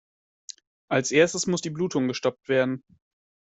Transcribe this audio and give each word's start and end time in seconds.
Als 0.89 1.11
Erstes 1.11 1.45
muss 1.45 1.61
die 1.61 1.69
Blutung 1.69 2.07
gestoppt 2.07 2.49
werden. 2.49 2.81